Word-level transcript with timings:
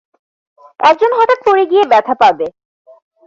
একজন 0.79 1.11
হঠাৎ 1.17 1.39
পড়ে 1.45 1.63
গিয়ে 1.71 1.83
ব্যথা 1.91 2.15
পাবে। 2.21 2.47